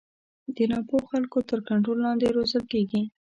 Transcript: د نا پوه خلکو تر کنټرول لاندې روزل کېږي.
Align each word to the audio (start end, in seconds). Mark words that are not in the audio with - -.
د 0.55 0.57
نا 0.71 0.79
پوه 0.87 1.01
خلکو 1.11 1.37
تر 1.49 1.59
کنټرول 1.67 1.97
لاندې 2.05 2.33
روزل 2.35 2.63
کېږي. 2.73 3.01